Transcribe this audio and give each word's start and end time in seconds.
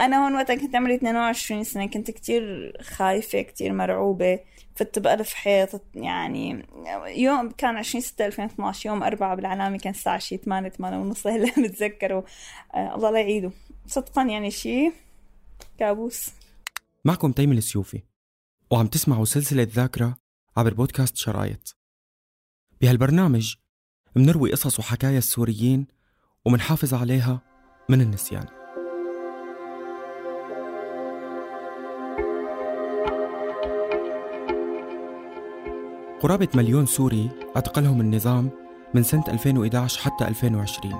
أنا 0.00 0.24
هون 0.24 0.34
وقتها 0.34 0.56
كنت 0.56 0.76
عمري 0.76 0.94
22 0.94 1.64
سنة 1.64 1.86
كنت 1.86 2.10
كتير 2.10 2.72
خايفة 2.82 3.42
كتير 3.42 3.72
مرعوبة. 3.72 4.38
فت 4.76 4.98
بألف 4.98 5.34
حيط 5.34 5.82
يعني 5.94 6.66
يوم 7.06 7.50
كان 7.50 7.76
20 7.76 8.02
6 8.02 8.26
2012 8.26 8.90
يوم 8.90 9.02
أربعة 9.02 9.34
بالعلامة 9.34 9.78
كان 9.78 9.92
الساعة 9.92 10.18
شي 10.18 10.36
8 10.36 10.68
8 10.68 10.98
ونص 10.98 11.26
هلا 11.26 11.52
بتذكره 11.64 12.24
آه 12.74 12.94
الله 12.94 13.10
لا 13.10 13.20
يعيده. 13.20 13.50
صدقا 13.86 14.22
يعني 14.22 14.50
شي 14.50 14.92
كابوس. 15.78 16.30
معكم 17.04 17.32
تيم 17.32 17.52
السيوفي 17.52 18.02
وعم 18.70 18.86
تسمعوا 18.86 19.24
سلسلة 19.24 19.68
ذاكرة 19.70 20.16
عبر 20.56 20.74
بودكاست 20.74 21.16
شرايط. 21.16 21.76
بهالبرنامج 22.80 23.54
منروي 24.16 24.52
قصص 24.52 24.78
وحكايا 24.78 25.18
السوريين 25.18 25.86
ومنحافظ 26.44 26.94
عليها 26.94 27.40
من 27.88 28.00
النسيان. 28.00 28.59
قرابة 36.20 36.48
مليون 36.54 36.86
سوري 36.86 37.30
اعتقلهم 37.56 38.00
النظام 38.00 38.50
من 38.94 39.02
سنة 39.02 39.24
2011 39.28 40.00
حتى 40.00 40.28
2020 40.28 40.94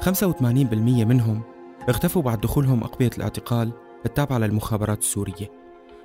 85% 0.00 0.74
منهم 1.06 1.42
اختفوا 1.88 2.22
بعد 2.22 2.40
دخولهم 2.40 2.84
أقبية 2.84 3.10
الاعتقال 3.18 3.72
التابعة 4.06 4.38
للمخابرات 4.38 4.98
السورية. 4.98 5.50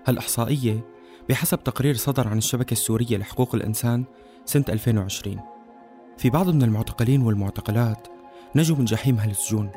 هالإحصائية 0.06 0.86
بحسب 1.30 1.64
تقرير 1.64 1.96
صدر 1.96 2.28
عن 2.28 2.38
الشبكة 2.38 2.72
السورية 2.72 3.18
لحقوق 3.18 3.56
الإنسان 3.56 4.04
سنة 4.46 4.66
2020 4.70 5.40
في 6.18 6.30
بعض 6.30 6.50
من 6.50 6.64
المعتقلين 6.64 7.22
والمعتقلات 7.22 8.08
نجوا 8.56 8.78
من 8.78 8.86
جحيم 8.86 9.18
هالسجون 9.18 9.70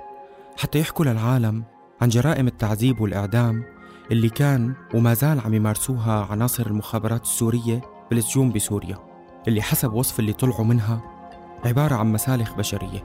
حتى 0.57 0.79
يحكوا 0.79 1.05
للعالم 1.05 1.65
عن 2.01 2.09
جرائم 2.09 2.46
التعذيب 2.46 3.01
والإعدام 3.01 3.65
اللي 4.10 4.29
كان 4.29 4.74
وما 4.95 5.15
زال 5.15 5.40
عم 5.40 5.55
يمارسوها 5.55 6.27
عناصر 6.30 6.66
المخابرات 6.66 7.23
السورية 7.23 7.96
بالسجون 8.10 8.52
بسوريا 8.52 8.99
اللي 9.49 9.62
حسب 9.62 9.93
وصف 9.93 10.21
اللي 10.21 10.32
طلعوا 10.32 10.65
منها 10.65 11.01
عبارة 11.65 11.95
عن 11.95 12.12
مسالخ 12.12 12.54
بشرية. 12.54 13.02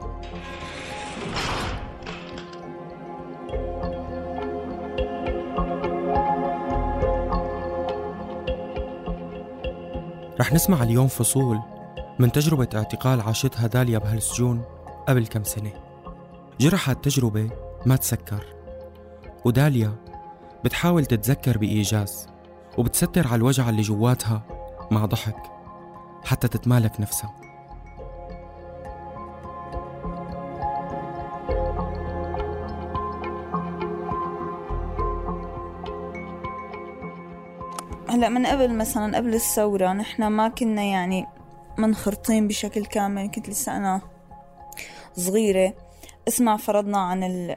رح 10.40 10.52
نسمع 10.52 10.82
اليوم 10.82 11.08
فصول 11.08 11.60
من 12.18 12.32
تجربة 12.32 12.68
اعتقال 12.74 13.20
عاشتها 13.20 13.66
داليا 13.66 13.98
بهالسجون 13.98 14.62
قبل 15.08 15.26
كم 15.26 15.44
سنة. 15.44 15.72
جرحها 16.60 16.92
التجربة 16.92 17.50
ما 17.86 17.96
تسكر 17.96 18.44
وداليا 19.44 19.92
بتحاول 20.64 21.06
تتذكر 21.06 21.58
بإيجاز 21.58 22.26
وبتستر 22.78 23.26
على 23.26 23.36
الوجع 23.36 23.68
اللي 23.68 23.82
جواتها 23.82 24.42
مع 24.92 25.06
ضحك 25.06 25.36
حتى 26.24 26.48
تتمالك 26.48 27.00
نفسها. 27.00 27.34
هلا 38.08 38.28
من 38.28 38.46
قبل 38.46 38.74
مثلا 38.74 39.16
قبل 39.16 39.34
الثورة 39.34 39.92
نحن 39.92 40.26
ما 40.26 40.48
كنا 40.48 40.82
يعني 40.82 41.26
منخرطين 41.78 42.48
بشكل 42.48 42.86
كامل. 42.86 43.30
كنت 43.30 43.48
لسه 43.48 43.76
أنا 43.76 44.00
صغيرة. 45.16 45.74
اسمع 46.28 46.56
فرضنا 46.56 46.98
عن 46.98 47.54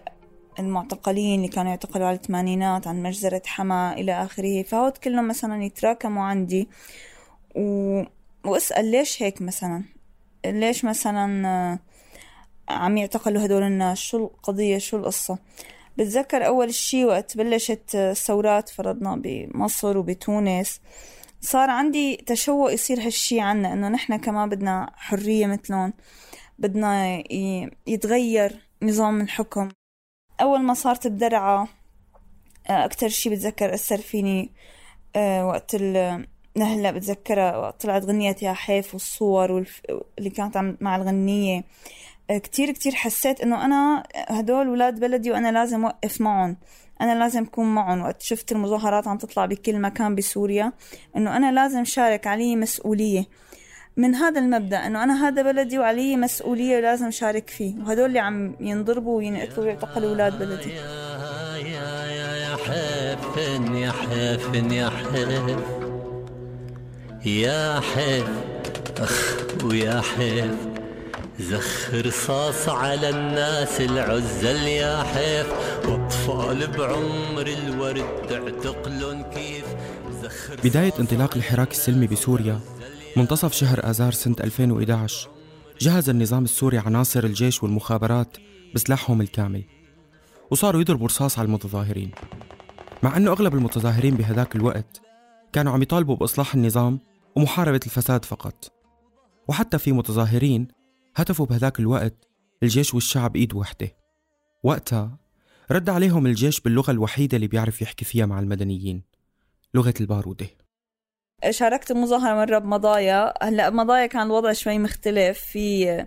المعتقلين 0.59 1.39
اللي 1.39 1.47
كانوا 1.47 1.69
يعتقلوا 1.69 2.07
على 2.07 2.15
الثمانينات 2.15 2.87
عن 2.87 3.03
مجزرة 3.03 3.41
حما 3.45 3.93
إلى 3.93 4.23
آخره. 4.23 4.63
فهود 4.63 4.97
كلهم 4.97 5.27
مثلا 5.27 5.63
يتراكموا 5.63 6.23
عندي. 6.23 6.69
و... 7.55 8.03
واسأل 8.45 8.91
ليش 8.91 9.23
هيك 9.23 9.41
مثلا؟ 9.41 9.83
ليش 10.45 10.85
مثلا 10.85 11.47
آه، 11.47 11.79
عم 12.73 12.97
يعتقلوا 12.97 13.45
هدول 13.45 13.63
الناس؟ 13.63 13.97
شو 13.97 14.17
القضية؟ 14.17 14.77
شو 14.77 14.97
القصة؟ 14.97 15.37
بتذكر 15.97 16.45
أول 16.47 16.73
شي 16.73 17.05
وقت 17.05 17.37
بلشت 17.37 17.95
الثورات 17.95 18.69
فرضنا 18.69 19.15
بمصر 19.15 19.97
وبتونس 19.97 20.81
صار 21.41 21.69
عندي 21.69 22.15
تشوق 22.15 22.73
يصير 22.73 23.05
هالشي 23.05 23.39
عنا 23.41 23.73
إنه 23.73 23.89
نحن 23.89 24.15
كمان 24.17 24.49
بدنا 24.49 24.91
حرية 24.95 25.47
مثلهم 25.47 25.93
بدنا 26.59 27.23
يتغير 27.87 28.59
نظام 28.81 29.21
الحكم. 29.21 29.69
أول 30.41 30.61
ما 30.61 30.73
صارت 30.73 31.07
بدرعا 31.07 31.67
آه، 32.69 32.85
أكتر 32.85 33.09
شي 33.09 33.29
بتذكر 33.29 33.73
أثر 33.73 33.97
فيني 33.97 34.53
آه، 35.15 35.47
وقت 35.47 35.75
هلا 36.63 36.91
بتذكرها 36.91 37.71
طلعت 37.71 38.05
غنية 38.05 38.35
يا 38.41 38.53
حيف 38.53 38.93
والصور 38.93 39.51
والف... 39.51 39.81
اللي 40.19 40.29
كانت 40.29 40.57
عم 40.57 40.77
مع 40.81 40.95
الغنية. 40.95 41.63
آه، 42.29 42.37
كتير 42.37 42.71
كتير 42.71 42.95
حسيت 42.95 43.41
إنه 43.41 43.65
أنا 43.65 44.03
هدول 44.15 44.69
ولاد 44.69 44.99
بلدي 44.99 45.31
وأنا 45.31 45.51
لازم 45.51 45.85
اوقف 45.85 46.21
معهم. 46.21 46.57
أنا 47.01 47.19
لازم 47.19 47.43
أكون 47.43 47.75
معهم. 47.75 48.01
وقت 48.01 48.21
شفت 48.21 48.51
المظاهرات 48.51 49.07
عم 49.07 49.17
تطلع 49.17 49.45
بكل 49.45 49.79
مكان 49.79 50.15
بسوريا 50.15 50.71
إنه 51.17 51.37
أنا 51.37 51.51
لازم 51.51 51.83
شارك 51.83 52.27
علي 52.27 52.55
مسؤولية. 52.55 53.25
من 53.97 54.15
هذا 54.15 54.39
المبدأ 54.39 54.87
إنه 54.87 55.03
أنا 55.03 55.27
هذا 55.27 55.41
بلدي 55.41 55.79
وعلي 55.79 56.17
مسؤولية 56.17 56.77
ولازم 56.77 57.11
شارك 57.11 57.49
فيه. 57.49 57.75
وهدول 57.79 58.05
اللي 58.05 58.19
عم 58.19 58.55
ينضربوا 58.59 59.17
وينقتلوا 59.17 59.65
ويعتقلوا 59.65 60.09
أولاد 60.09 60.39
بلدي. 60.39 60.69
يا 60.69 61.57
يا 61.57 62.35
يا 62.35 62.55
حفن 62.55 63.75
يا 63.75 63.91
حفن 63.91 64.71
يا 64.71 64.89
حف 64.89 65.84
يا 67.25 67.79
حف 67.79 68.29
أخ 68.97 69.37
ويا 69.63 70.01
حف 70.01 70.55
زخ 71.39 71.93
رصاص 71.93 72.69
على 72.69 73.09
الناس 73.09 73.81
العزل 73.81 74.67
يا 74.67 75.03
حيف 75.03 75.47
وأطفال 75.87 76.67
بعمر 76.67 77.47
الورد 77.47 78.05
تعتقلن 78.29 79.23
كيف. 79.23 79.65
بداية 80.63 80.93
انطلاق 80.99 81.35
الحراك 81.35 81.71
السلمي 81.71 82.07
بسوريا 82.07 82.59
منتصف 83.17 83.53
شهر 83.53 83.89
آذار 83.89 84.11
سنة 84.11 84.35
2011 84.43 85.29
جهز 85.81 86.09
النظام 86.09 86.43
السوري 86.43 86.77
عناصر 86.77 87.23
الجيش 87.23 87.63
والمخابرات 87.63 88.37
بسلاحهم 88.75 89.21
الكامل 89.21 89.63
وصاروا 90.51 90.81
يضربوا 90.81 91.07
رصاص 91.07 91.39
على 91.39 91.45
المتظاهرين. 91.45 92.11
مع 93.03 93.17
أنه 93.17 93.31
أغلب 93.31 93.55
المتظاهرين 93.55 94.15
بهذاك 94.15 94.55
الوقت 94.55 95.01
كانوا 95.53 95.73
عم 95.73 95.81
يطالبوا 95.81 96.15
بإصلاح 96.15 96.55
النظام 96.55 96.99
ومحاربة 97.35 97.79
الفساد 97.85 98.25
فقط. 98.25 98.71
وحتى 99.47 99.77
في 99.77 99.91
متظاهرين 99.91 100.67
هتفوا 101.15 101.45
بهذاك 101.45 101.79
الوقت 101.79 102.27
الجيش 102.63 102.93
والشعب 102.93 103.35
إيد 103.35 103.53
وحدة 103.53 103.95
وقتها 104.63 105.17
رد 105.71 105.89
عليهم 105.89 106.25
الجيش 106.25 106.59
باللغة 106.61 106.91
الوحيدة 106.91 107.35
اللي 107.35 107.47
بيعرف 107.47 107.81
يحكي 107.81 108.05
فيها 108.05 108.25
مع 108.25 108.39
المدنيين 108.39 109.03
لغة 109.73 109.93
البارودة. 110.01 110.47
شاركت 111.49 111.91
المظاهرة 111.91 112.35
مرة 112.35 112.57
بمضايا. 112.57 113.33
هلأ 113.43 113.69
بمضايا 113.69 114.05
كان 114.05 114.21
الوضع 114.21 114.53
شوي 114.53 114.79
مختلف. 114.79 115.39
في 115.39 116.05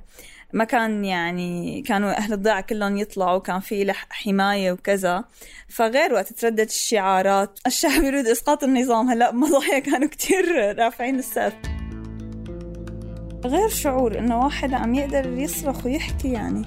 ما 0.53 0.64
كان 0.64 1.04
يعني 1.04 1.82
كانوا 1.82 2.10
أهل 2.10 2.32
الضيعة 2.32 2.60
كلهم 2.60 2.97
يطلعوا 2.97 3.38
كان 3.38 3.60
في 3.60 3.92
حماية 4.10 4.72
وكذا. 4.72 5.25
فغير 5.69 6.12
وقت 6.12 6.32
تردد 6.32 6.60
الشعارات. 6.60 7.59
الشعب 7.66 8.03
يريد 8.03 8.26
إسقاط 8.26 8.64
النظام. 8.64 9.08
هلا 9.08 9.31
بمضايا 9.31 9.78
كانوا 9.91 10.08
كتير 10.08 10.78
رافعين 10.78 11.19
السقف. 11.19 11.54
غير 13.44 13.69
شعور 13.69 14.19
إنه 14.19 14.44
واحد 14.44 14.75
عم 14.75 14.94
يقدر 14.94 15.26
يصرخ 15.26 15.87
ويحكي 15.87 16.32
يعني. 16.32 16.66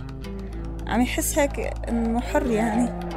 عم 0.87 1.01
يحس 1.01 1.39
هيك 1.39 1.59
إنه 1.89 2.19
حر 2.19 2.47
يعني. 2.51 3.11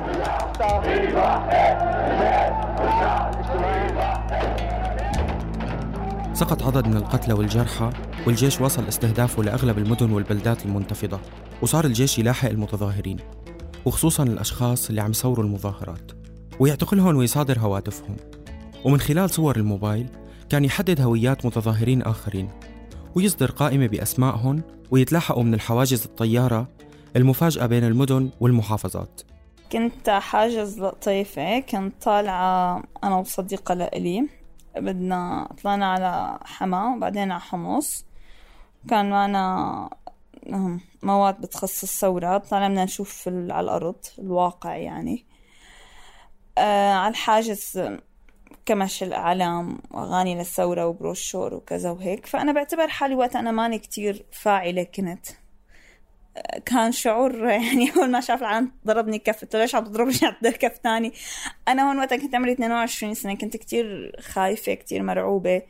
سقط 6.35 6.63
عدد 6.63 6.89
من 6.89 6.97
القتلى 6.97 7.35
والجرحى 7.35 7.91
والجيش 8.27 8.61
وصل 8.61 8.89
استهدافه 8.89 9.43
لأغلب 9.43 9.79
المدن 9.79 10.13
والبلدات 10.13 10.67
المنتفضة 10.67 11.21
وصار 11.63 11.85
الجيش 11.85 12.19
يلاحق 12.19 12.49
المتظاهرين 12.49 13.17
وخصوصا 13.85 14.23
الأشخاص 14.23 14.89
اللي 14.89 15.01
عم 15.01 15.11
يصوروا 15.11 15.45
المظاهرات 15.45 16.13
ويعتقلهم 16.61 17.17
ويصادر 17.17 17.59
هواتفهم. 17.59 18.17
ومن 18.85 19.01
خلال 19.01 19.31
صور 19.31 19.57
الموبايل 19.57 20.07
كان 20.49 20.65
يحدد 20.65 21.01
هويات 21.01 21.47
متظاهرين 21.47 22.03
آخرين 22.03 22.49
ويصدر 23.15 23.51
قائمة 23.51 23.87
بأسمائهم 23.87 24.63
ويتلاحقوا 24.91 25.43
من 25.43 25.55
الحواجز 25.55 26.05
الطيارة 26.05 26.69
المفاجأة 27.17 27.67
بين 27.67 27.85
المدن 27.85 28.31
والمحافظات. 28.41 29.21
كنت 29.73 30.11
حاجز 30.11 30.81
لطيفة 30.81 31.61
كنت 31.61 32.03
طالعة 32.03 32.83
أنا 33.05 33.17
وصديقة 33.17 33.75
لإلي. 33.75 34.44
بدنا 34.77 35.49
طلعنا 35.63 35.93
على 35.93 36.39
حما 36.45 36.95
وبعدين 36.97 37.33
على 37.33 37.41
حمص. 37.41 38.05
كان 38.89 39.11
معنا 39.11 39.91
مواد 41.03 41.41
بتخصص 41.41 42.01
ثورات 42.01 42.47
طلعنا 42.47 42.69
بدنا 42.69 42.85
نشوف 42.85 43.29
على 43.29 43.61
الأرض 43.61 44.05
الواقع 44.19 44.77
يعني. 44.77 45.27
آه 46.59 46.93
على 46.93 47.11
الحاجز 47.11 47.91
كمش 48.67 49.03
الأعلام 49.03 49.79
وأغاني 49.91 50.35
للثورة 50.35 50.87
وبروشور 50.87 51.55
وكذا 51.55 51.91
وهيك. 51.91 52.27
فأنا 52.27 52.53
بعتبر 52.53 52.89
حالي 52.89 53.15
وقت 53.15 53.37
أنا 53.37 53.51
ماني 53.51 53.79
كتير 53.79 54.27
فاعلة 54.33 54.83
كنت. 54.83 55.27
كان 56.67 56.93
شعور 56.93 57.49
يعني 57.51 57.93
أول 57.97 58.11
ما 58.11 58.21
شاف 58.21 58.41
العالم 58.41 58.73
ضربني 58.87 59.19
كف 59.19 59.41
قلت 59.41 59.57
ليش 59.57 59.75
عم 59.75 59.85
تضربني؟ 59.85 60.19
على 60.23 60.53
كف 60.53 60.79
تاني 60.79 61.13
أنا 61.69 61.89
هون 61.89 61.99
وقتها 61.99 62.17
كنت 62.17 62.35
عمري 62.35 62.53
22 62.53 63.15
سنة 63.15 63.35
كنت 63.35 63.57
كتير 63.57 64.17
خايفة 64.21 64.75
كتير 64.75 65.03
مرعوبة. 65.03 65.63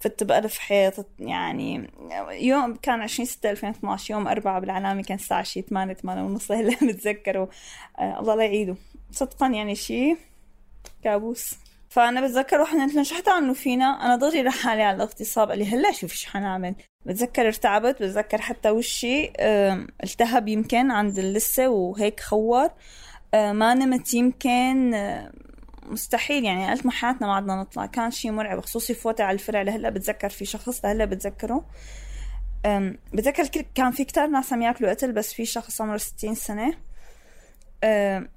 فت 0.00 0.24
بألف 0.24 0.58
حيط 0.58 1.06
يعني 1.18 1.90
يوم 2.30 2.76
كان 2.76 3.00
20 3.00 3.26
6 3.26 3.50
2012 3.50 4.14
يوم 4.14 4.28
أربعة 4.28 4.60
بالعلامة 4.60 5.02
كان 5.02 5.18
الساعة 5.18 5.42
شي 5.42 5.62
8 5.62 5.94
8 5.94 6.22
ونص 6.22 6.52
هلا 6.52 6.76
بتذكره 6.82 7.48
آه 7.98 8.20
الله 8.20 8.34
لا 8.34 8.44
يعيده. 8.44 8.76
صدقا 9.12 9.46
يعني 9.46 9.74
شي 9.74 10.16
كابوس. 11.04 11.54
فأنا 11.90 12.20
بتذكر 12.20 12.62
قلت 12.62 12.94
له 12.94 13.02
شو 13.02 13.14
حتعملوا 13.14 13.54
فينا؟ 13.54 13.84
أنا 13.84 14.16
ضغري 14.16 14.42
لحالي 14.42 14.82
على 14.82 14.96
الاغتصاب 14.96 15.48
قال 15.48 15.58
لي 15.58 15.66
هلا 15.66 15.92
شوف 15.92 16.12
شو 16.12 16.30
حنعمل. 16.30 16.74
بتذكر 17.06 17.46
ارتعبت 17.46 18.02
بتذكر 18.02 18.40
حتى 18.40 18.70
وشي 18.70 19.32
التهب 20.04 20.48
يمكن 20.48 20.90
عند 20.90 21.18
اللثة 21.18 21.68
وهيك 21.68 22.20
خور 22.20 22.68
ما 23.34 23.74
نمت 23.74 24.14
يمكن 24.14 24.94
مستحيل 25.82 26.44
يعني 26.44 26.70
قلت 26.70 26.86
ما 26.86 26.92
حياتنا 26.92 27.26
ما 27.26 27.34
عدنا 27.34 27.56
نطلع. 27.56 27.86
كان 27.86 28.10
شيء 28.10 28.30
مرعب 28.30 28.60
خصوصي 28.60 28.94
فوتي 28.94 29.22
على 29.22 29.34
الفرع 29.34 29.62
لهلا 29.62 29.90
بتذكر 29.90 30.28
في 30.28 30.44
شخص 30.44 30.84
لهلا 30.84 31.04
بتذكره. 31.04 31.64
بتذكر 33.12 33.64
كان 33.74 33.90
في 33.90 34.04
كتار 34.04 34.26
ناس 34.26 34.52
عم 34.52 34.62
ياكلوا 34.62 34.90
قتل 34.90 35.12
بس 35.12 35.32
في 35.32 35.44
شخص 35.44 35.80
عمره 35.80 35.96
60 35.96 36.34
سنة. 36.34 36.74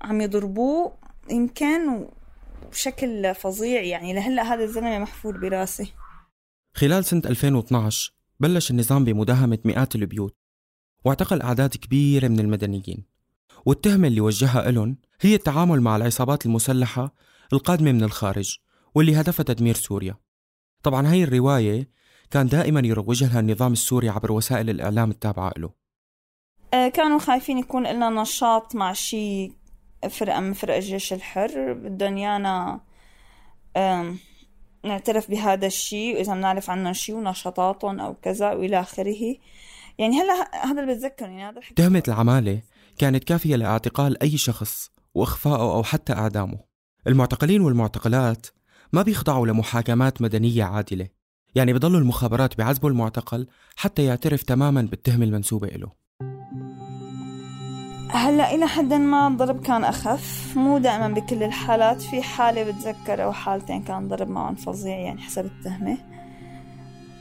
عم 0.01 0.21
يضربوه 0.21 0.93
يمكن 1.29 2.07
بشكل 2.71 3.35
فظيع 3.35 3.81
يعني 3.81 4.13
لهلأ 4.13 4.43
هذا 4.43 4.63
الزلمه 4.63 4.99
محفور 4.99 5.37
براسي. 5.37 5.93
خلال 6.75 7.05
سنة 7.05 7.21
2012 7.25 8.13
بلش 8.39 8.71
النظام 8.71 9.03
بمداهمة 9.03 9.59
مئات 9.65 9.95
البيوت 9.95 10.35
واعتقل 11.05 11.41
أعداد 11.41 11.69
كبيرة 11.69 12.27
من 12.27 12.39
المدنيين. 12.39 13.05
والتهمة 13.65 14.07
اللي 14.07 14.21
وجهها 14.21 14.71
لهم 14.71 14.97
هي 15.21 15.35
التعامل 15.35 15.81
مع 15.81 15.95
العصابات 15.95 16.45
المسلحة 16.45 17.15
القادمة 17.53 17.91
من 17.91 18.03
الخارج 18.03 18.57
واللي 18.95 19.15
هدفها 19.15 19.43
تدمير 19.43 19.75
سوريا. 19.75 20.15
طبعا 20.83 21.07
هاي 21.07 21.23
الرواية 21.23 21.89
كان 22.31 22.47
دائما 22.47 22.79
يروج 22.79 23.23
لها 23.23 23.39
النظام 23.39 23.73
السوري 23.73 24.09
عبر 24.09 24.31
وسائل 24.31 24.69
الإعلام 24.69 25.11
التابعة 25.11 25.53
له 25.57 25.69
آه، 26.73 26.87
كانوا 26.87 27.19
خايفين 27.19 27.57
يكون 27.57 27.87
لنا 27.87 28.09
نشاط 28.09 28.75
مع 28.75 28.93
شيء 28.93 29.51
فرقة 30.09 30.39
من 30.39 30.53
فرق 30.53 30.75
الجيش 30.75 31.13
الحر. 31.13 31.73
بدهم 31.73 32.17
يانا 32.17 32.79
نعترف 34.83 35.29
بهذا 35.29 35.67
الشيء 35.67 36.15
وإذا 36.15 36.33
بنعرف 36.33 36.69
عنهم 36.69 36.93
شيء 36.93 37.15
ونشاطاتهم 37.15 37.99
أو 37.99 38.13
كذا 38.13 38.53
وإلى 38.53 38.79
آخره. 38.79 39.35
يعني 39.97 40.21
هلا 40.21 40.65
هذا 40.65 40.81
اللي 40.81 40.95
بتذكر 40.95 41.25
يعني 41.25 41.43
هذا 41.43 41.61
تهمة 41.75 42.03
العمالة 42.07 42.61
كانت 42.97 43.23
كافية 43.23 43.55
لإعتقال 43.55 44.21
أي 44.23 44.37
شخص 44.37 44.91
وإخفائه 45.13 45.75
أو 45.75 45.83
حتى 45.83 46.13
إعدامه. 46.13 46.59
المعتقلين 47.07 47.61
والمعتقلات 47.61 48.47
ما 48.93 49.01
بيخضعوا 49.01 49.47
لمحاكمات 49.47 50.21
مدنية 50.21 50.63
عادلة. 50.63 51.07
يعني 51.55 51.73
بضلوا 51.73 51.99
المخابرات 51.99 52.57
بعذبوا 52.57 52.89
المعتقل 52.89 53.47
حتى 53.75 54.05
يعترف 54.05 54.43
تماما 54.43 54.81
بالتهمة 54.81 55.25
المنسوبة 55.25 55.67
له 55.67 56.02
هلا 58.13 58.55
إلى 58.55 58.67
حد 58.67 58.93
ما 58.93 59.27
الضرب 59.27 59.61
كان 59.61 59.83
أخف. 59.83 60.53
مو 60.57 60.77
دائما 60.77 61.07
بكل 61.07 61.43
الحالات. 61.43 62.01
في 62.01 62.21
حالة 62.21 62.63
بتذكر 62.63 63.23
أو 63.23 63.31
حالتين 63.31 63.83
كان 63.83 64.07
ضرب 64.07 64.29
معهم 64.29 64.55
فظيع 64.55 64.97
يعني 64.97 65.21
حسب 65.21 65.45
التهمة. 65.45 65.97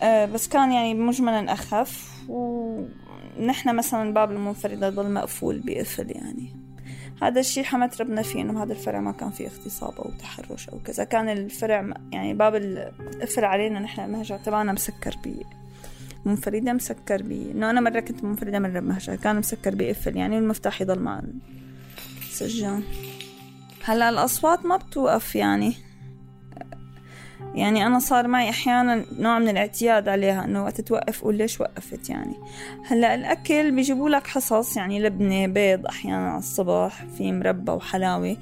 أه 0.03 0.27
بس 0.27 0.49
كان 0.49 0.73
يعني 0.73 0.95
مجملا 0.95 1.53
أخف. 1.53 2.13
ونحن 2.29 3.77
مثلا 3.77 4.15
باب 4.15 4.33
المنفردة 4.33 4.91
ضل 4.91 5.13
مقفول 5.13 5.63
بقفل 5.67 6.11
يعني. 6.11 6.57
هذا 7.23 7.41
الشيء 7.41 7.65
حمد 7.65 7.95
ربنا 8.01 8.23
فيه 8.23 8.43
إنه 8.43 8.63
هذا 8.63 8.73
الفرع 8.73 9.01
ما 9.01 9.13
كان 9.13 9.31
فيه 9.31 9.47
اغتصاب 9.47 9.95
أو 9.99 10.11
تحرش 10.11 10.69
أو 10.69 10.79
كذا. 10.79 11.05
كان 11.05 11.29
الفرع 11.29 11.95
يعني 12.13 12.35
باب 12.35 12.55
القفل 12.55 13.45
علينا. 13.45 13.81
نحن 13.81 14.01
المهجر 14.01 14.37
تبعنا 14.37 14.73
مسكر 14.73 15.17
منفردة 16.25 16.73
مسكر 16.73 17.23
بي. 17.23 17.51
إنه 17.51 17.71
أنا 17.71 17.81
مرة 17.81 18.01
كنت 18.01 18.25
منفردة 18.25 18.59
مرة 18.59 18.81
بمهجر 18.81 19.17
كان 19.17 19.37
مسكر 19.37 19.75
بيقفل 19.75 20.17
يعني 20.17 20.39
المفتاح 20.39 20.81
يضل 20.81 20.99
مع 20.99 21.23
السجان. 22.23 22.83
هلأ 23.85 24.09
الأصوات 24.09 24.67
ما 24.67 24.77
بتوقف 24.77 25.37
يعني. 25.37 25.75
يعني 27.55 27.87
أنا 27.87 27.99
صار 27.99 28.29
معي 28.29 28.51
أحيانا 28.51 29.05
نوع 29.19 29.39
من 29.39 29.49
الاعتياد 29.49 30.09
عليها 30.09 30.45
إنه 30.45 30.65
وقت 30.65 30.81
توقف 30.81 31.23
قول 31.23 31.35
ليش 31.35 31.61
وقفت 31.61 32.11
يعني. 32.11 32.35
هلأ 32.87 33.15
الأكل 33.15 33.71
بيجيبوا 33.71 34.11
لك 34.11 34.27
حصص 34.27 34.77
يعني 34.77 35.03
لبنة 35.03 35.47
بيض 35.47 35.87
أحيانا 35.87 36.31
على 36.31 36.39
الصبح 36.39 37.05
في 37.19 37.33
مربى 37.33 37.73
وحلاوة. 37.73 38.37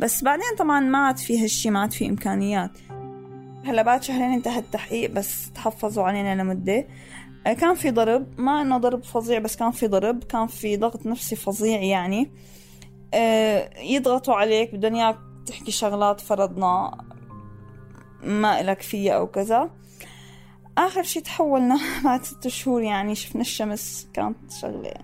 بس 0.00 0.24
بعدين 0.24 0.56
طبعا 0.58 0.80
ما 0.80 0.98
عاد 0.98 1.16
في 1.16 1.42
هالشي 1.42 1.70
ما 1.70 1.80
عاد 1.80 1.92
في 1.92 2.06
إمكانيات. 2.06 2.70
هلأ 3.64 3.82
بعد 3.82 4.02
شهرين 4.02 4.32
انتهى 4.32 4.58
التحقيق 4.58 5.10
بس 5.10 5.50
تحفظوا 5.50 6.04
علينا 6.04 6.42
لمدة. 6.42 6.84
كان 7.44 7.74
في 7.74 7.90
ضرب. 7.90 8.40
ما 8.40 8.62
إنه 8.62 8.78
ضرب 8.78 9.04
فظيع 9.04 9.38
بس 9.38 9.56
كان 9.56 9.70
في 9.70 9.86
ضرب. 9.86 10.24
كان 10.24 10.46
في 10.46 10.76
ضغط 10.76 11.06
نفسي 11.06 11.36
فظيع 11.36 11.82
يعني. 11.82 12.30
آه، 13.14 13.70
يضغطوا 13.80 14.34
عليك 14.34 14.74
بدهم 14.74 14.94
إياك 14.94 15.16
تحكي 15.46 15.70
شغلات 15.70 16.20
فرضنا 16.20 16.98
ما 18.22 18.60
إلك 18.60 18.82
فيها 18.82 19.12
أو 19.12 19.26
كذا. 19.26 19.70
آخر 20.78 21.02
شي 21.02 21.20
تحولنا 21.20 21.78
بعد 22.04 22.24
ست 22.24 22.48
شهور 22.48 22.82
يعني 22.82 23.14
شفنا 23.14 23.40
الشمس 23.40 24.08
كانت 24.14 24.52
شغلة 24.60 24.94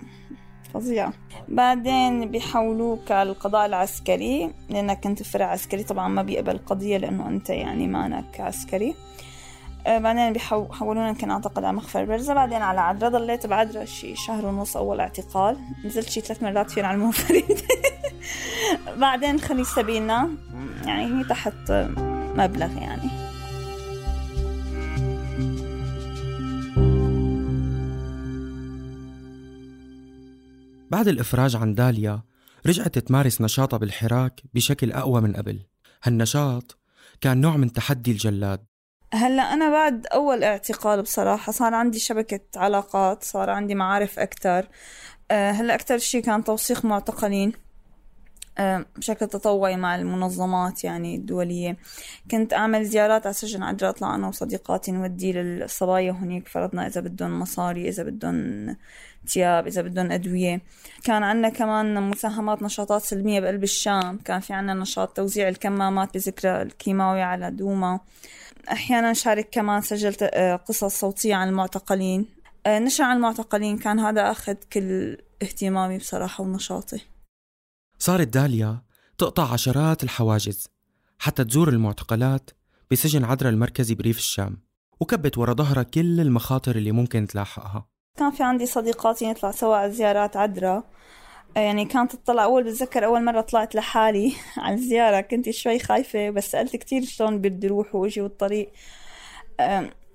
فظيعة. 0.74 1.12
بعدين 1.48 2.30
بيحولوك 2.30 3.12
القضاء 3.12 3.66
العسكري 3.66 4.54
لأنك 4.70 5.00
كنت 5.00 5.22
فرع 5.22 5.46
عسكري. 5.46 5.84
طبعا 5.84 6.08
ما 6.08 6.22
بيقبل 6.22 6.50
القضية 6.50 6.96
لأنه 6.96 7.28
أنت 7.28 7.50
يعني 7.50 7.86
مانك 7.86 8.40
عسكري. 8.40 8.90
آه، 8.90 9.27
بعدين 9.88 10.32
بيحولونا 10.32 11.08
يمكن 11.08 11.30
أعتقد 11.30 11.64
على 11.64 11.76
مخفر 11.76 12.04
برزة 12.04 12.34
بعدين 12.34 12.62
على 12.62 12.80
عدرا 12.80 13.08
ضليت 13.08 13.46
بعدرا 13.46 13.84
شي 13.84 14.16
شهر 14.16 14.46
ونص 14.46 14.76
أول 14.76 15.00
اعتقال. 15.00 15.56
نزلت 15.84 16.08
شي 16.08 16.20
ثلاث 16.20 16.42
مرات 16.42 16.70
فين 16.70 16.84
على 16.84 16.94
المنفرد. 16.94 17.60
بعدين 18.96 19.40
خلي 19.40 19.64
سبيلنا 19.64 20.30
يعني 20.84 21.04
هي 21.04 21.24
تحت 21.24 21.70
مبلغ 22.34 22.76
يعني. 22.76 23.28
بعد 30.90 31.08
الإفراج 31.08 31.56
عن 31.56 31.74
داليا 31.74 32.22
رجعت 32.66 32.98
تمارس 32.98 33.40
نشاطها 33.40 33.76
بالحراك 33.76 34.42
بشكل 34.54 34.92
أقوى 34.92 35.20
من 35.20 35.32
قبل. 35.32 35.60
هالنشاط 36.02 36.78
كان 37.20 37.40
نوع 37.40 37.56
من 37.56 37.72
تحدي 37.72 38.10
الجلاد. 38.10 38.64
هلا 39.14 39.42
أنا 39.42 39.70
بعد 39.70 40.06
أول 40.06 40.44
اعتقال 40.44 41.02
بصراحة 41.02 41.52
صار 41.52 41.74
عندي 41.74 41.98
شبكة 41.98 42.40
علاقات 42.56 43.24
صار 43.24 43.50
عندي 43.50 43.74
معارف 43.74 44.18
أكثر 44.18 44.68
أه 45.30 45.50
هلا 45.50 45.74
أكثر 45.74 45.98
شيء 45.98 46.22
كان 46.22 46.44
توثيق 46.44 46.84
معتقلين 46.84 47.52
أه 48.58 48.86
بشكل 48.96 49.26
تطوعي 49.26 49.76
مع 49.76 49.96
المنظمات 49.96 50.84
يعني 50.84 51.16
الدولية. 51.16 51.76
كنت 52.30 52.52
أعمل 52.52 52.84
زيارات 52.84 53.26
على 53.26 53.34
سجن 53.34 53.62
عجرة 53.62 53.88
أطلع 53.88 54.14
أنا 54.14 54.28
وصديقاتي 54.28 54.92
نودي 54.92 55.32
للصبايا 55.32 56.12
هنيك. 56.12 56.48
فرضنا 56.48 56.86
إذا 56.86 57.00
بدهم 57.00 57.38
مصاري 57.40 57.88
إذا 57.88 58.02
بدهم 58.02 58.76
تياب 59.26 59.66
إذا 59.66 59.82
بدهم 59.82 60.12
أدوية. 60.12 60.60
كان 61.04 61.22
عندنا 61.22 61.48
كمان 61.48 62.10
مساهمات 62.10 62.62
نشاطات 62.62 63.02
سلمية 63.02 63.40
بقلب 63.40 63.62
الشام. 63.62 64.18
كان 64.18 64.40
في 64.40 64.52
عندنا 64.52 64.74
نشاط 64.74 65.16
توزيع 65.16 65.48
الكمامات 65.48 66.14
بذكرى 66.14 66.62
الكيماوي 66.62 67.22
على 67.22 67.50
دوما. 67.50 68.00
أحيانا 68.72 69.12
شارك 69.12 69.48
كمان 69.50 69.80
سجلت 69.80 70.22
آه، 70.22 70.56
قصص 70.56 71.00
صوتية 71.00 71.34
عن 71.34 71.48
المعتقلين. 71.48 72.26
آه، 72.66 72.78
نشر 72.78 73.04
عن 73.04 73.16
المعتقلين. 73.16 73.78
كان 73.78 74.00
هذا 74.00 74.30
أخذ 74.30 74.54
كل 74.72 75.16
اهتمامي 75.42 75.98
بصراحة 75.98 76.44
ونشاطي. 76.44 77.00
صارت 77.98 78.28
داليا 78.28 78.82
تقطع 79.18 79.52
عشرات 79.52 80.04
الحواجز 80.04 80.68
حتى 81.18 81.44
تزور 81.44 81.68
المعتقلات 81.68 82.50
بسجن 82.90 83.24
عدرا 83.24 83.48
المركزي 83.50 83.94
بريف 83.94 84.18
الشام 84.18 84.62
وكبت 85.00 85.38
ورا 85.38 85.54
ظهرها 85.54 85.82
كل 85.82 86.20
المخاطر 86.20 86.76
اللي 86.76 86.92
ممكن 86.92 87.26
تلاحقها. 87.26 87.88
كان 88.16 88.30
في 88.30 88.42
عندي 88.42 88.66
صديقاتي 88.66 89.30
نطلع 89.30 89.50
سوا 89.50 89.76
على 89.76 89.92
زيارات 89.92 90.36
عدرا 90.36 90.84
يعني 91.60 91.84
كانت 91.84 92.16
تطلع 92.16 92.44
أول 92.44 92.64
بتذكر 92.64 93.04
أول 93.04 93.24
مرة 93.24 93.40
طلعت 93.40 93.74
لحالي 93.74 94.32
على 94.56 94.74
الزيارة 94.74 95.20
كنت 95.20 95.50
شوي 95.50 95.78
خايفة 95.78 96.30
بس 96.30 96.50
سألت 96.50 96.76
كتير 96.76 97.04
شلون 97.04 97.38
بدي 97.38 97.66
أروح 97.66 97.94
وأجي 97.94 98.20
والطريق. 98.20 98.72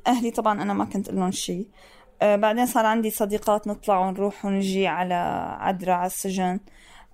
أهلي 0.07 0.31
طبعا 0.31 0.61
أنا 0.61 0.73
ما 0.73 0.85
كنت 0.85 1.09
لهم 1.11 1.31
شي. 1.31 1.67
بعدين 2.21 2.65
صار 2.65 2.85
عندي 2.85 3.09
صديقات 3.09 3.67
نطلع 3.67 3.99
ونروح 3.99 4.45
ونجي 4.45 4.87
على 4.87 5.13
عدرا 5.59 5.93
على 5.93 6.07
السجن. 6.07 6.59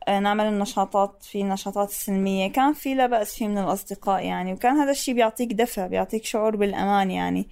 آه، 0.07 0.19
نعمل 0.19 0.45
النشاطات 0.45 1.23
في 1.23 1.43
نشاطات 1.43 1.89
سلمية 1.89 2.51
كان 2.51 2.73
في 2.73 2.95
لا 2.95 3.07
بأس 3.07 3.35
فيه 3.35 3.47
من 3.47 3.57
الأصدقاء 3.57 4.25
يعني 4.25 4.53
وكان 4.53 4.75
هذا 4.75 4.91
الشيء 4.91 5.13
بيعطيك 5.13 5.53
دفع 5.53 5.87
بيعطيك 5.87 6.25
شعور 6.25 6.55
بالأمان 6.55 7.11
يعني. 7.11 7.49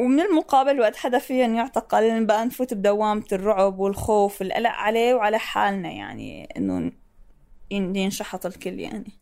ومن 0.00 0.20
المقابل 0.20 0.80
وقت 0.80 0.96
حدا 0.96 1.18
فيهم 1.18 1.54
يعتقل 1.54 2.26
بقى 2.26 2.46
نفوت 2.46 2.74
بدوامة 2.74 3.24
الرعب 3.32 3.78
والخوف 3.78 4.40
والقلق 4.40 4.70
عليه 4.70 5.14
وعلى 5.14 5.38
حالنا 5.38 5.90
يعني 5.90 6.48
إنه 6.56 6.92
ينشحط 7.98 8.46
الكل 8.46 8.80
يعني. 8.80 9.12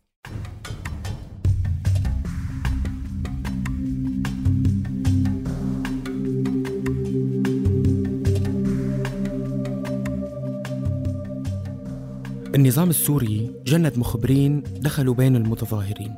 النظام 12.55 12.89
السوري 12.89 13.51
جند 13.65 13.97
مخبرين 13.97 14.63
دخلوا 14.63 15.13
بين 15.13 15.35
المتظاهرين 15.35 16.15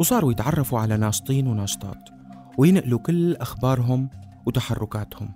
وصاروا 0.00 0.32
يتعرفوا 0.32 0.78
على 0.78 0.96
ناشطين 0.96 1.46
وناشطات. 1.46 2.15
وينقلوا 2.58 2.98
كل 2.98 3.36
أخبارهم 3.36 4.10
وتحركاتهم. 4.46 5.32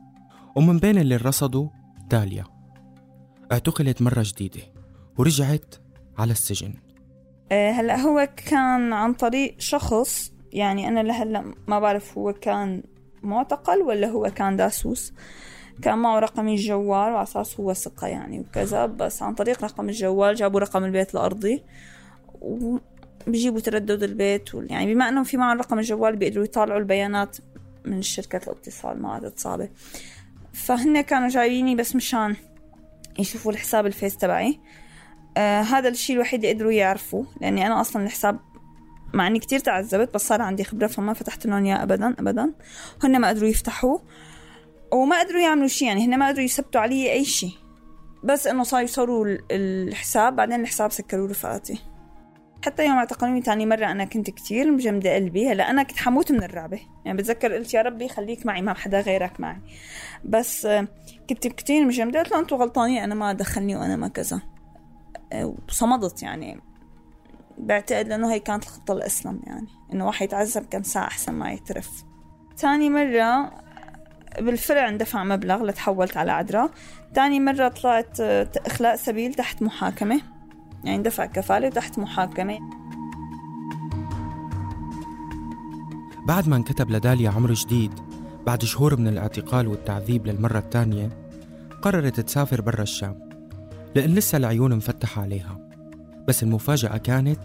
ومن 0.56 0.78
بين 0.78 0.98
اللي 0.98 1.16
رصدوا 1.16 1.68
داليا. 2.10 2.44
اعتقلت 3.52 4.02
مرة 4.02 4.22
جديدة 4.26 4.60
ورجعت 5.18 5.74
على 6.18 6.32
السجن. 6.32 6.74
آه، 7.52 7.70
هلا 7.70 7.96
هو 7.96 8.28
كان 8.36 8.92
عن 8.92 9.12
طريق 9.12 9.54
شخص 9.58 10.32
يعني 10.52 10.88
أنا 10.88 11.00
لهلا 11.00 11.54
ما 11.68 11.80
بعرف 11.80 12.18
هو 12.18 12.32
كان 12.32 12.82
معتقل 13.22 13.78
ولا 13.78 14.08
هو 14.08 14.30
كان 14.34 14.56
داسوس. 14.56 15.12
كان 15.82 15.98
معه 15.98 16.18
رقم 16.18 16.48
الجوال 16.48 17.12
وعلى 17.12 17.22
أساس 17.22 17.60
هو 17.60 17.72
ثقة 17.72 18.06
يعني 18.06 18.40
وكذا 18.40 18.86
بس 18.86 19.22
عن 19.22 19.34
طريق 19.34 19.64
رقم 19.64 19.88
الجوال 19.88 20.34
جابوا 20.34 20.60
رقم 20.60 20.84
البيت 20.84 21.14
الأرضي. 21.14 21.62
وبيجيبوا 23.26 23.60
تردد 23.60 24.02
البيت 24.02 24.50
يعني 24.54 24.94
بما 24.94 25.08
أنه 25.08 25.22
في 25.22 25.36
معهم 25.36 25.58
رقم 25.58 25.78
الجوال 25.78 26.16
بيقدروا 26.16 26.44
يطالعوا 26.44 26.78
البيانات 26.78 27.36
من 27.84 28.02
شركة 28.02 28.40
الاتصال 28.52 29.02
ما 29.02 29.12
عادت 29.12 29.38
صعبة. 29.38 29.68
فهن 30.52 31.00
كانوا 31.00 31.28
جاييني 31.28 31.74
بس 31.74 31.96
مشان 31.96 32.36
يشوفوا 33.18 33.52
الحساب 33.52 33.86
الفيس 33.86 34.16
تبعي. 34.16 34.60
آه 35.36 35.60
هذا 35.60 35.88
الشيء 35.88 36.16
الوحيد 36.16 36.44
اللي 36.44 36.54
قدروا 36.54 36.72
يعرفوا 36.72 37.24
لأني 37.40 37.66
أنا 37.66 37.80
أصلا 37.80 38.04
الحساب 38.04 38.38
مع 39.14 39.26
إني 39.26 39.38
كتير 39.38 39.58
تعذبت 39.58 40.14
بس 40.14 40.28
صار 40.28 40.42
عندي 40.42 40.64
خبرة 40.64 40.86
فما 40.86 41.12
فتحت 41.12 41.46
لهم 41.46 41.64
إياه 41.64 41.82
ابدا 41.82 42.14
ابدا. 42.18 42.52
هن 43.02 43.20
ما 43.20 43.28
قدروا 43.28 43.48
يفتحوه 43.48 44.02
وما 44.92 45.20
قدروا 45.20 45.40
يعملوا 45.40 45.68
شيء 45.68 45.88
يعني 45.88 46.06
هن 46.06 46.18
ما 46.18 46.28
قدروا 46.28 46.44
يثبتوا 46.44 46.80
علي 46.80 47.12
أي 47.12 47.24
شيء. 47.24 47.52
بس 48.24 48.46
إنه 48.46 48.62
صاروا 48.62 48.84
يصوروا 48.84 49.36
الحساب 49.50 50.36
بعدين 50.36 50.60
الحساب 50.60 50.92
سكروا 50.92 51.28
رفقاتي. 51.28 51.89
حتى 52.64 52.86
يوم 52.86 52.96
اعتقلوني 52.96 53.40
تاني 53.40 53.66
مرة 53.66 53.86
أنا 53.86 54.04
كنت 54.04 54.30
كتير 54.30 54.70
مجمدة 54.70 55.14
قلبي. 55.14 55.52
هلا 55.52 55.70
أنا 55.70 55.82
كنت 55.82 55.98
حموت 55.98 56.32
من 56.32 56.42
الرعبة. 56.42 56.80
يعني 57.04 57.18
بتذكر 57.18 57.52
قلت 57.52 57.74
يا 57.74 57.82
ربي 57.82 58.08
خليك 58.08 58.46
معي 58.46 58.62
ما 58.62 58.74
حدا 58.74 59.00
غيرك 59.00 59.40
معي. 59.40 59.60
بس 60.24 60.66
كنت 61.30 61.46
كتير 61.46 61.84
مجمدة. 61.84 62.18
قلت 62.18 62.30
له 62.30 62.38
أنتوا 62.38 62.58
غلطانين 62.58 63.02
أنا 63.02 63.14
ما 63.14 63.32
دخلني 63.32 63.76
وأنا 63.76 63.96
ما 63.96 64.08
كذا. 64.08 64.40
وصمدت 65.68 66.22
يعني. 66.22 66.60
بعتقد 67.58 68.08
لأنه 68.08 68.32
هي 68.32 68.40
كانت 68.40 68.64
الخطة 68.64 68.92
الأسلم 68.92 69.40
يعني. 69.46 69.66
إنه 69.92 70.06
واحد 70.06 70.26
يتعذب 70.26 70.66
كم 70.70 70.82
ساعة 70.82 71.06
أحسن 71.06 71.32
ما 71.32 71.52
يترف. 71.52 72.04
تاني 72.56 72.90
مرة 72.90 73.52
بالفرع 74.38 74.88
اندفع 74.88 75.24
مبلغ 75.24 75.64
لتحولت 75.64 76.16
على 76.16 76.32
عدرا. 76.32 76.70
تاني 77.14 77.40
مرة 77.40 77.68
طلعت 77.68 78.20
آه، 78.20 78.50
إخلاء 78.66 78.96
سبيل 78.96 79.34
تحت 79.34 79.62
محاكمة. 79.62 80.20
يعني 80.84 81.02
دفع 81.02 81.26
كفالة 81.26 81.68
تحت 81.68 81.98
محاكمة. 81.98 82.58
بعد 86.26 86.48
ما 86.48 86.56
انكتب 86.56 86.90
لداليا 86.90 87.30
عمر 87.30 87.52
جديد 87.52 87.92
بعد 88.46 88.64
شهور 88.64 88.96
من 88.96 89.08
الاعتقال 89.08 89.68
والتعذيب 89.68 90.26
للمرة 90.26 90.58
الثانية 90.58 91.08
قررت 91.82 92.20
تسافر 92.20 92.60
برا 92.60 92.82
الشام 92.82 93.30
لأن 93.94 94.14
لسه 94.14 94.36
العيون 94.36 94.76
مفتحة 94.76 95.22
عليها. 95.22 95.58
بس 96.28 96.42
المفاجأة 96.42 96.96
كانت 96.96 97.42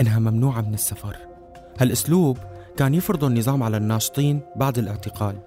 إنها 0.00 0.18
ممنوعة 0.18 0.60
من 0.60 0.74
السفر. 0.74 1.16
هالأسلوب 1.80 2.38
كان 2.76 2.94
يفرض 2.94 3.24
النظام 3.24 3.62
على 3.62 3.76
الناشطين 3.76 4.40
بعد 4.56 4.78
الاعتقال 4.78 5.38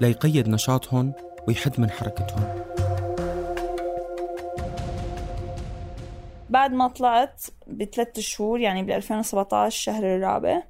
ليقيد 0.00 0.48
نشاطهم 0.48 1.12
ويحد 1.48 1.80
من 1.80 1.90
حركتهم. 1.90 2.44
بعد 6.50 6.72
ما 6.72 6.88
طلعت 6.88 7.42
بثلاث 7.66 8.20
شهور 8.20 8.60
يعني 8.60 8.82
بال 8.82 8.92
2017 8.92 9.78
شهر 9.78 10.16
الرابع 10.16 10.62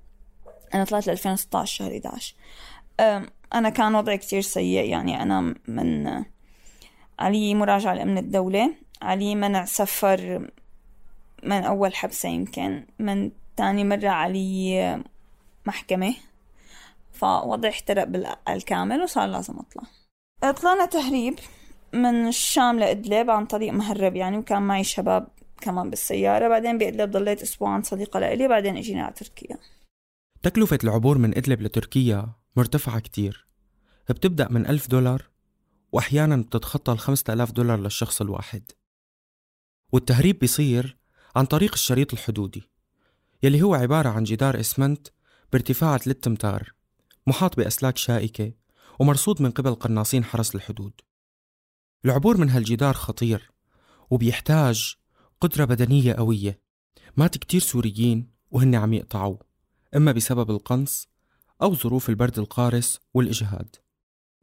أنا 0.74 0.84
طلعت 0.84 1.06
ل 1.06 1.10
2016 1.10 1.76
شهر 1.76 1.96
11 1.96 2.34
أنا 3.54 3.68
كان 3.68 3.94
وضعي 3.94 4.18
كتير 4.18 4.40
سيء 4.40 4.84
يعني 4.84 5.22
أنا 5.22 5.54
من 5.68 6.24
علي 7.18 7.54
مراجعة 7.54 7.94
لأمن 7.94 8.18
الدولة 8.18 8.74
علي 9.02 9.34
منع 9.34 9.64
سفر 9.64 10.50
من 11.42 11.64
أول 11.64 11.94
حبسة 11.94 12.28
يمكن 12.28 12.86
من 12.98 13.30
تاني 13.56 13.84
مرة 13.84 14.08
علي 14.08 15.02
محكمة. 15.66 16.14
فوضعي 17.12 17.70
احترق 17.70 18.04
بالكامل 18.04 19.02
وصار 19.02 19.26
لازم 19.26 19.54
أطلع. 19.58 19.82
طلعنا 20.52 20.86
تهريب 20.86 21.38
من 21.92 22.28
الشام 22.28 22.78
لإدلب 22.78 23.30
عن 23.30 23.46
طريق 23.46 23.72
مهرب 23.72 24.16
يعني 24.16 24.38
وكان 24.38 24.62
معي 24.62 24.84
شباب 24.84 25.28
كمان 25.60 25.90
بالسيارة 25.90 26.48
بعدين 26.48 26.78
بإدلب 26.78 27.10
ضليت 27.10 27.42
أسبوع 27.42 27.70
عند 27.70 27.84
صديقة 27.86 28.20
لإلي 28.20 28.48
بعدين 28.48 28.76
إجينا 28.76 29.02
على 29.02 29.14
تركيا. 29.14 29.58
تكلفة 30.42 30.78
العبور 30.84 31.18
من 31.18 31.36
إدلب 31.36 31.62
لتركيا 31.62 32.32
مرتفعة 32.56 33.00
كتير. 33.00 33.46
بتبدأ 34.10 34.48
من 34.50 34.66
ألف 34.66 34.88
دولار 34.88 35.22
وأحيانا 35.92 36.36
بتتخطى 36.36 36.92
الخمسة 36.92 37.32
آلاف 37.32 37.52
دولار 37.52 37.80
للشخص 37.80 38.20
الواحد. 38.20 38.62
والتهريب 39.92 40.38
بيصير 40.38 40.96
عن 41.36 41.46
طريق 41.46 41.72
الشريط 41.72 42.12
الحدودي 42.12 42.70
يلي 43.42 43.62
هو 43.62 43.74
عبارة 43.74 44.08
عن 44.08 44.24
جدار 44.24 44.60
إسمنت 44.60 45.08
بارتفاع 45.52 45.96
3 45.98 46.28
أمتار 46.28 46.72
محاط 47.26 47.56
بأسلاك 47.56 47.96
شائكة 47.96 48.52
ومرصود 49.00 49.42
من 49.42 49.50
قبل 49.50 49.74
قناصين 49.74 50.24
حرس 50.24 50.54
الحدود. 50.54 51.00
العبور 52.04 52.36
من 52.36 52.50
هالجدار 52.50 52.94
خطير 52.94 53.50
وبيحتاج 54.10 54.96
قدرة 55.40 55.64
بدنية 55.64 56.14
قوية. 56.14 56.60
مات 57.16 57.38
كتير 57.38 57.60
سوريين 57.60 58.30
وهن 58.50 58.74
عم 58.74 58.92
يقطعوا. 58.92 59.36
إما 59.96 60.12
بسبب 60.12 60.50
القنص 60.50 61.08
أو 61.62 61.74
ظروف 61.74 62.08
البرد 62.08 62.38
القارس 62.38 63.00
والإجهاد. 63.14 63.76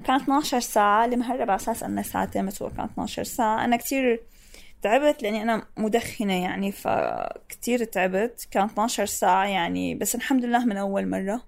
كانت 0.06 0.22
12 0.22 0.60
ساعة 0.60 1.06
اللي 1.06 1.16
مهرب 1.16 1.50
على 1.50 1.56
أساس 1.56 1.84
أنها 1.84 2.04
ساعتين 2.04 2.46
بس 2.46 2.62
هو 2.62 2.70
كانت 2.70 2.92
12 2.92 3.24
ساعة. 3.24 3.66
أنا 3.66 3.78
كتير 3.78 4.24
تعبت 4.82 5.24
لأني 5.24 5.42
أنا 5.42 5.68
مدخنة 5.78 6.34
يعني 6.34 6.72
فكتير 6.72 7.84
تعبت. 7.84 8.48
كانت 8.52 8.72
12 8.72 9.06
ساعة 9.06 9.46
يعني 9.46 9.96
بس 9.96 10.16
الحمد 10.16 10.46
لله 10.46 10.66
من 10.66 10.78
أول 10.78 11.10
مرة. 11.10 11.42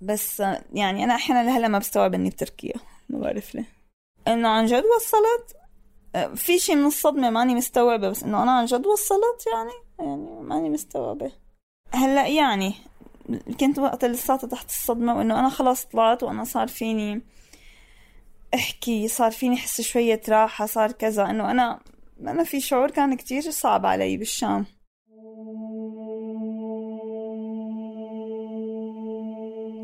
بس 0.00 0.40
يعني 0.72 1.04
أنا 1.04 1.14
أحيانا 1.14 1.44
لهلا 1.44 1.68
ما 1.68 1.78
بستوعب 1.78 2.14
إني 2.14 2.30
بتركيا. 2.30 2.74
ما 3.08 3.18
بعرف 3.18 3.54
ليه. 3.54 3.64
إنه 4.28 4.48
عن 4.48 4.66
جد 4.66 4.84
وصلت. 4.96 5.61
في 6.34 6.58
شيء 6.58 6.76
من 6.76 6.86
الصدمة 6.86 7.30
ماني 7.30 7.54
مستوعبة 7.54 8.08
بس 8.08 8.22
إنه 8.22 8.42
أنا 8.42 8.52
عن 8.52 8.64
جد 8.64 8.86
وصلت 8.86 9.44
يعني؟ 9.52 9.72
يعني 9.98 10.40
ماني 10.40 10.70
مستوعبة. 10.70 11.32
هلأ 11.90 12.26
يعني 12.26 12.74
كنت 13.60 13.78
وقت 13.78 14.04
لساتها 14.04 14.48
تحت 14.48 14.68
الصدمة 14.68 15.16
وإنه 15.16 15.40
أنا 15.40 15.48
خلاص 15.48 15.84
طلعت 15.84 16.22
وأنا 16.22 16.44
صار 16.44 16.68
فيني 16.68 17.22
أحكي 18.54 19.08
صار 19.08 19.30
فيني 19.30 19.54
أحس 19.54 19.80
شوية 19.80 20.20
راحة 20.28 20.66
صار 20.66 20.92
كذا. 20.92 21.30
إنه 21.30 21.50
أنا 21.50 21.80
أنا 22.20 22.44
في 22.44 22.60
شعور 22.60 22.90
كان 22.90 23.14
كتير 23.14 23.50
صعب 23.50 23.86
علي 23.86 24.16
بالشام. 24.16 24.66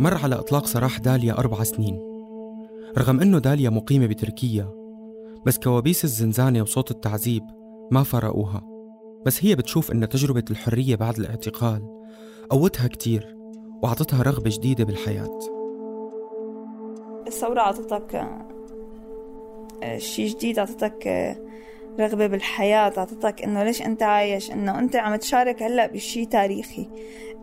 مر 0.00 0.18
على 0.22 0.34
إطلاق 0.34 0.66
سراح 0.66 0.98
داليا 0.98 1.38
أربع 1.38 1.62
سنين. 1.62 2.08
رغم 2.98 3.20
أنه 3.20 3.38
داليا 3.38 3.70
مقيمة 3.70 4.06
بتركيا 4.06 4.78
بس 5.46 5.58
كوابيس 5.58 6.04
الزنزانة 6.04 6.62
وصوت 6.62 6.90
التعذيب 6.90 7.42
ما 7.90 8.02
فرقوها. 8.02 8.62
بس 9.26 9.44
هي 9.44 9.54
بتشوف 9.54 9.92
أن 9.92 10.08
تجربة 10.08 10.44
الحرية 10.50 10.96
بعد 10.96 11.18
الاعتقال 11.18 12.02
قوتها 12.50 12.88
كتير 12.88 13.36
وعطتها 13.82 14.22
رغبة 14.22 14.50
جديدة 14.50 14.84
بالحياة. 14.84 15.38
الثورة 17.26 17.60
عطتك 17.60 18.14
آه، 19.82 19.98
شي 19.98 20.26
جديد 20.26 20.58
عطتك 20.58 21.06
آه، 21.06 21.36
رغبة 22.00 22.26
بالحياة 22.26 22.92
عطتك 22.96 23.42
إنه 23.42 23.64
ليش 23.64 23.82
أنت 23.82 24.02
عايش؟ 24.02 24.50
إنه 24.50 24.78
أنت 24.78 24.96
عم 24.96 25.16
تشارك 25.16 25.62
هلأ 25.62 25.86
بشي 25.86 26.26
تاريخي. 26.26 26.88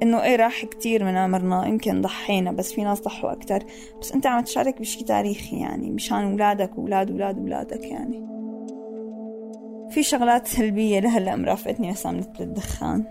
إنه 0.04 0.24
إيه 0.24 0.36
راح 0.36 0.66
كتير 0.66 1.04
من 1.04 1.18
عمرنا 1.18 1.68
يمكن 1.68 2.02
ضحينا 2.02 2.52
بس 2.52 2.74
في 2.74 2.84
ناس 2.84 3.02
ضحوا 3.02 3.32
أكتر. 3.32 3.64
بس 4.02 4.12
أنت 4.12 4.28
عم 4.28 4.44
تشارك 4.44 4.80
بشي 4.80 5.04
تاريخي 5.04 5.60
يعني 5.60 5.92
مشان 5.92 6.32
اولادك 6.32 6.78
واولاد 6.78 7.12
أولاد 7.12 7.38
اولادك 7.38 7.84
يعني. 7.84 8.28
في 9.90 10.04
شغلات 10.04 10.48
سلبية 10.48 11.00
لهلأ 11.00 11.36
مرافقتني 11.36 11.90
مثلا 11.90 12.12
مثل 12.18 12.30
الدخان. 12.40 13.04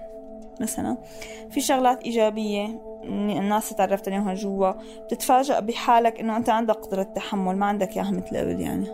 مثلا 0.60 0.96
في 1.50 1.60
شغلات 1.60 2.02
إيجابية 2.02 2.80
الناس 3.04 3.70
تعرفت 3.70 4.08
عليهم 4.08 4.32
جوا. 4.32 4.72
بتتفاجأ 5.04 5.60
بحالك 5.60 6.20
إنه 6.20 6.36
أنت 6.36 6.48
عندك 6.48 6.74
قدرة 6.74 7.02
تحمل 7.02 7.56
ما 7.56 7.66
عندك 7.66 7.96
إياها 7.96 8.10
مثل 8.10 8.36
قبل 8.36 8.60
يعني. 8.60 8.86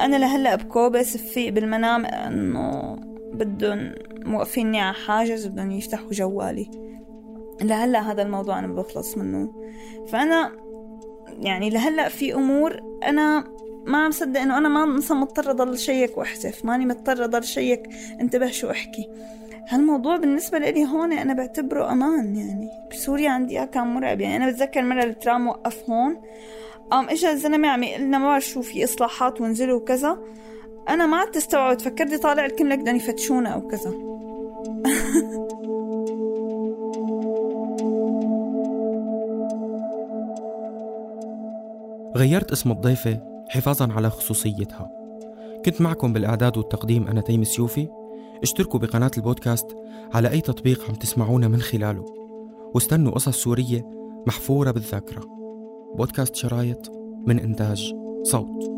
أنا 0.00 0.16
لهلأ 0.16 0.54
بكوبس 0.54 1.16
في 1.16 1.50
بالمنام 1.50 2.06
إنه 2.06 2.96
بدهم 3.32 3.94
موقفيني 4.26 4.80
على 4.80 4.94
حاجز 4.94 5.46
بدهم 5.46 5.70
يفتحوا 5.70 6.10
جوالي. 6.10 6.70
لهلأ 7.62 8.00
هذا 8.00 8.22
الموضوع 8.22 8.58
أنا 8.58 8.66
بخلص 8.66 9.18
منه. 9.18 9.52
فأنا 10.08 10.52
يعني 11.38 11.70
لهلأ 11.70 12.08
في 12.08 12.34
أمور 12.34 12.80
أنا 13.04 13.44
ما 13.86 14.04
عم 14.04 14.10
صدق 14.10 14.40
إنه 14.40 14.58
أنا 14.58 14.68
ما 14.68 14.86
مثلا 14.86 15.16
مضطرة 15.18 15.50
أضل 15.50 15.78
شيك 15.78 16.18
واحذف 16.18 16.64
ماني 16.64 16.86
مضطرة 16.86 17.24
أضل 17.24 17.44
شيك. 17.44 17.88
انتبه 18.20 18.46
شو 18.46 18.70
أحكي. 18.70 19.08
هالموضوع 19.68 20.16
بالنسبة 20.16 20.58
لي 20.58 20.84
هون 20.84 21.12
أنا 21.12 21.34
بعتبره 21.34 21.92
أمان 21.92 22.36
يعني. 22.36 22.68
بسوريا 22.90 23.30
عندي 23.30 23.58
إياه 23.58 23.64
كان 23.64 23.86
مرعب. 23.86 24.20
يعني 24.20 24.36
أنا 24.36 24.50
بتذكر 24.50 24.82
مرة 24.82 25.04
الترام 25.04 25.48
وقف 25.48 25.90
هون. 25.90 26.16
قام 26.90 27.08
إجا 27.08 27.32
الزلمة 27.32 27.68
عم 27.68 27.82
يقول 27.82 28.02
لنا 28.02 28.18
ما 28.18 28.26
بعرف 28.26 28.44
شو 28.44 28.62
في 28.62 28.84
إصلاحات 28.84 29.40
وانزلوا 29.40 29.80
وكذا. 29.80 30.18
أنا 30.88 31.06
ما 31.06 31.16
عدت 31.16 31.36
استوعبت. 31.36 31.80
فكرتي 31.80 32.18
طالع 32.18 32.44
الكل 32.44 32.76
بدهم 32.76 32.96
يفتشونا 32.96 33.48
أو 33.48 33.68
كذا. 33.68 34.15
غيرت 42.16 42.52
اسم 42.52 42.70
الضيفة 42.70 43.20
حفاظا 43.48 43.92
على 43.92 44.10
خصوصيتها. 44.10 44.90
كنت 45.64 45.80
معكم 45.80 46.12
بالإعداد 46.12 46.56
والتقديم 46.56 47.06
أنا 47.08 47.20
تيم 47.20 47.44
سيوفي 47.44 47.88
اشتركوا 48.42 48.80
بقناة 48.80 49.10
البودكاست 49.16 49.66
على 50.14 50.30
أي 50.30 50.40
تطبيق 50.40 50.88
عم 50.88 50.94
تسمعونا 50.94 51.48
من 51.48 51.60
خلاله. 51.60 52.04
واستنوا 52.74 53.12
قصص 53.12 53.42
سورية 53.42 53.90
محفورة 54.26 54.70
بالذاكرة. 54.70 55.24
بودكاست 55.94 56.34
شرايط 56.34 56.92
من 57.26 57.38
إنتاج 57.38 57.94
صوت. 58.22 58.75